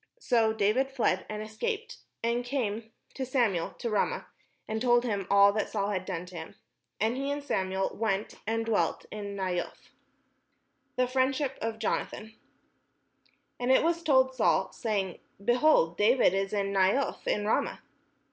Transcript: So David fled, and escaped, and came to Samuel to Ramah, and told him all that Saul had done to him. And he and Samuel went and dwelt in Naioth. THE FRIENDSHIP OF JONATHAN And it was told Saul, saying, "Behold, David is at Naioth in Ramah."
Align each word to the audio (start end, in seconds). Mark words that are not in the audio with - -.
So 0.17 0.51
David 0.51 0.89
fled, 0.89 1.27
and 1.29 1.43
escaped, 1.43 1.99
and 2.23 2.43
came 2.43 2.91
to 3.13 3.23
Samuel 3.23 3.69
to 3.77 3.87
Ramah, 3.87 4.25
and 4.67 4.81
told 4.81 5.03
him 5.03 5.27
all 5.29 5.53
that 5.53 5.69
Saul 5.69 5.89
had 5.89 6.05
done 6.05 6.25
to 6.25 6.35
him. 6.35 6.55
And 6.99 7.15
he 7.15 7.29
and 7.29 7.43
Samuel 7.43 7.95
went 7.95 8.33
and 8.47 8.65
dwelt 8.65 9.05
in 9.11 9.35
Naioth. 9.35 9.91
THE 10.95 11.05
FRIENDSHIP 11.07 11.55
OF 11.61 11.77
JONATHAN 11.77 12.33
And 13.59 13.71
it 13.71 13.83
was 13.83 14.01
told 14.01 14.33
Saul, 14.33 14.73
saying, 14.73 15.19
"Behold, 15.45 15.99
David 15.99 16.33
is 16.33 16.51
at 16.51 16.65
Naioth 16.65 17.27
in 17.27 17.45
Ramah." 17.45 17.81